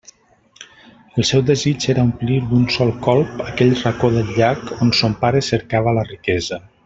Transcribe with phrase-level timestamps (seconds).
[1.21, 5.45] El seu desig era omplir d'un sol colp aquell racó del llac on son pare
[5.51, 6.61] cercava la riquesa.